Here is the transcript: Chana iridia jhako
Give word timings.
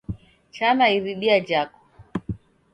Chana 0.53 0.85
iridia 0.95 1.37
jhako 1.45 1.79